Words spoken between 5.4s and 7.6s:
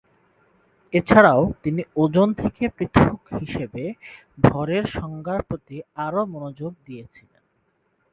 প্রতি আরও মনোযোগ দিয়েছিলেন।